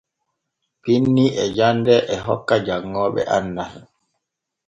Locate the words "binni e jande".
0.81-1.95